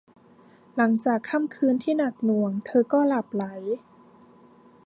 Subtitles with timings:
[0.75, 3.45] หลังจากค่ำคืนที่หนักหน่วง เธอก็หลับใหล